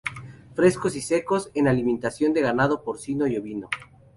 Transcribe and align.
Frescos 0.55 0.95
y 0.95 1.01
secos 1.01 1.51
en 1.53 1.67
alimentación 1.67 2.33
de 2.33 2.41
ganado 2.41 2.81
porcino 2.81 3.27
y 3.27 3.37
ovino. 3.37 3.69